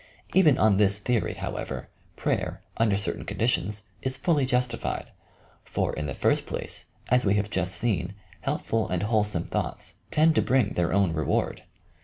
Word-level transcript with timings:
Even 0.33 0.57
on 0.57 0.77
this 0.77 0.97
theory, 0.97 1.35
however, 1.35 1.87
prayer, 2.15 2.63
under 2.77 2.97
certain 2.97 3.23
conditions, 3.23 3.83
is 4.01 4.17
fully 4.17 4.47
justified; 4.47 5.11
for, 5.63 5.93
in 5.93 6.07
the 6.07 6.15
first 6.15 6.47
place, 6.47 6.87
as 7.09 7.23
we 7.23 7.35
have 7.35 7.51
just 7.51 7.75
seen, 7.75 8.15
helpful 8.39 8.89
and 8.89 9.03
whole 9.03 9.23
some 9.23 9.43
thoughts 9.43 9.97
tend 10.09 10.33
to 10.33 10.41
bring 10.41 10.73
their 10.73 10.91
own 10.91 11.13
reward. 11.13 11.61